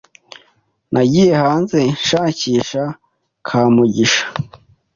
[0.93, 2.83] Nagiye hanze nshakisha
[3.47, 4.25] Kamugisha.